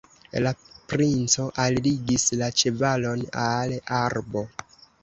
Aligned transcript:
La 0.45 0.53
princo 0.93 1.45
alligis 1.65 2.27
la 2.41 2.51
ĉevalon 2.63 3.25
al 3.47 3.79
arbo. 4.05 4.47